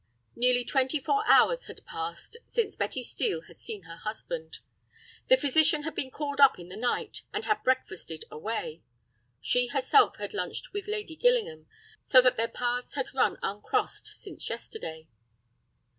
[0.35, 4.57] Nearly twenty four hours had passed since Betty Steel had seen her husband.
[5.27, 8.81] The physician had been called up in the night, and had breakfasted away.
[9.41, 11.67] She herself had lunched with Lady Gillingham,
[12.03, 15.07] so that their paths had run uncrossed since yesterday.